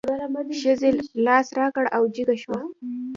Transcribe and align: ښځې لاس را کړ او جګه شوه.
ښځې 0.59 0.89
لاس 1.25 1.47
را 1.57 1.67
کړ 1.75 1.85
او 1.95 2.03
جګه 2.15 2.35
شوه. 2.41 2.59